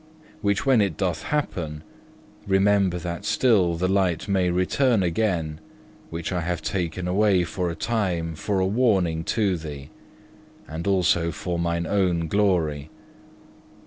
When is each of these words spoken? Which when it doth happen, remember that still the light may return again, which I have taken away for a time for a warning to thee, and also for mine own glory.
Which 0.41 0.65
when 0.65 0.81
it 0.81 0.97
doth 0.97 1.21
happen, 1.21 1.83
remember 2.47 2.97
that 2.97 3.23
still 3.23 3.75
the 3.75 3.87
light 3.87 4.27
may 4.27 4.49
return 4.49 5.03
again, 5.03 5.59
which 6.09 6.31
I 6.31 6.41
have 6.41 6.63
taken 6.63 7.07
away 7.07 7.43
for 7.43 7.69
a 7.69 7.75
time 7.75 8.33
for 8.33 8.59
a 8.59 8.65
warning 8.65 9.23
to 9.25 9.57
thee, 9.57 9.91
and 10.67 10.87
also 10.87 11.31
for 11.31 11.59
mine 11.59 11.85
own 11.85 12.25
glory. 12.27 12.89